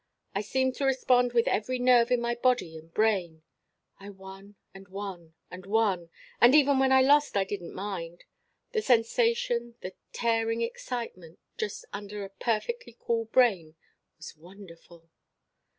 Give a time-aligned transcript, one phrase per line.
[0.33, 3.43] I seemed to respond with every nerve in my body and brain.
[3.99, 6.09] I won and won and won,
[6.41, 8.23] and even when I lost I didn't mind.
[8.71, 13.75] The sensation, the tearing excitement just under a perfectly cool brain
[14.17, 15.07] was wonderful.